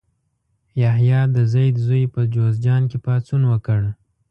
یحیی 0.81 1.21
د 1.35 1.37
زید 1.51 1.75
زوی 1.85 2.03
په 2.13 2.21
جوزجان 2.33 2.81
کې 2.89 2.97
پاڅون 3.05 3.41
وکړ. 3.51 3.81